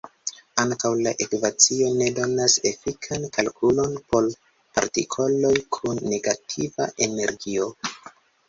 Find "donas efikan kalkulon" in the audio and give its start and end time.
2.19-3.93